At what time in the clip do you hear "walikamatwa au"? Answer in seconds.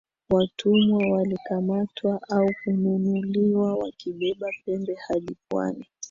1.11-2.53